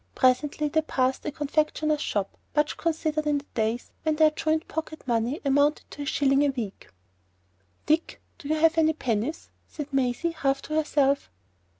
Presently 0.15 0.67
they 0.67 0.81
passed 0.81 1.23
a 1.27 1.31
confectioner's 1.31 2.01
shop 2.01 2.35
much 2.55 2.75
considered 2.75 3.27
in 3.27 3.37
the 3.37 3.43
days 3.53 3.91
when 4.01 4.15
their 4.15 4.31
joint 4.31 4.67
pocket 4.67 5.07
money 5.07 5.39
amounted 5.45 5.91
to 5.91 6.01
a 6.01 6.05
shilling 6.05 6.43
a 6.43 6.49
week. 6.49 6.87
"Dick, 7.85 8.19
have 8.43 8.49
you 8.77 8.81
any 8.81 8.93
pennies?" 8.93 9.51
said 9.67 9.93
Maisie, 9.93 10.31
half 10.31 10.59
to 10.63 10.73
herself. 10.73 11.29